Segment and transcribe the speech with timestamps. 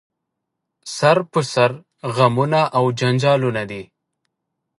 [0.95, 1.71] سر په سر
[2.15, 3.83] غمونه او جنجالونه دي